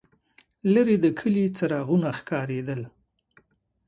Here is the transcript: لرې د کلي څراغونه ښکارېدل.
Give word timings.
لرې 0.73 0.95
د 1.03 1.05
کلي 1.19 1.45
څراغونه 1.57 2.09
ښکارېدل. 2.17 2.81